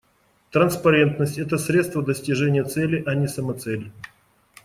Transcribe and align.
Транспарентность— 0.49 1.37
это 1.37 1.59
средство 1.59 2.01
достижения 2.01 2.63
цели, 2.63 3.03
а 3.05 3.13
не 3.13 3.27
самоцель. 3.27 3.91